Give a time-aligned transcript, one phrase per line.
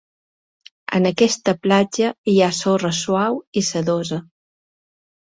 [0.99, 4.25] En aquesta platja hi ha sorra suau i sedosa.